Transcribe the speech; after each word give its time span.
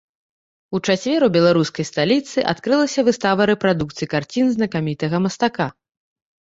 У 0.77 0.79
чацвер 0.93 1.25
у 1.27 1.29
беларускай 1.35 1.85
сталіцы 1.91 2.47
адкрылася 2.55 3.07
выстава 3.11 3.41
рэпрадукцый 3.53 4.07
карцін 4.17 4.45
знакамітага 4.57 5.17
мастака. 5.29 5.73